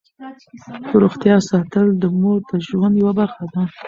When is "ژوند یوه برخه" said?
2.67-3.45